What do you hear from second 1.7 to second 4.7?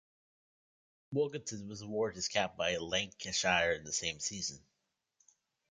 awarded his cap by Lancashire in the same season.